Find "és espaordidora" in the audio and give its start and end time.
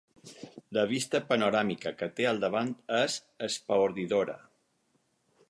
3.03-4.39